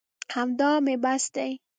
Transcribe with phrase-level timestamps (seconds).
[0.33, 1.51] همدا مې بس دي.